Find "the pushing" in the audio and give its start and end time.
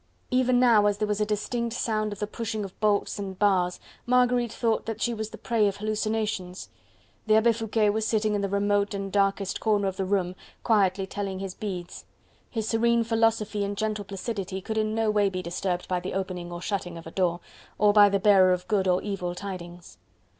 2.17-2.63